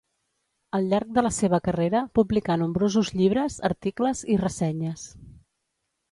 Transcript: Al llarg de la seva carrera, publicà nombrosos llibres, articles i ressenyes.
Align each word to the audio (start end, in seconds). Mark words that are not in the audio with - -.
Al 0.75 0.85
llarg 0.91 1.09
de 1.17 1.23
la 1.25 1.31
seva 1.39 1.59
carrera, 1.67 1.99
publicà 2.19 2.55
nombrosos 2.61 3.11
llibres, 3.19 3.59
articles 3.69 4.23
i 4.37 4.39
ressenyes. 4.45 5.05